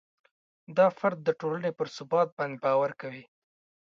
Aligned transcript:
دا 0.77 0.87
فرد 0.99 1.17
د 1.23 1.29
ټولنې 1.39 1.71
پر 1.77 1.87
ثبات 1.97 2.29
باندې 2.37 2.61
باوري 2.63 2.95
کوي. 3.01 3.23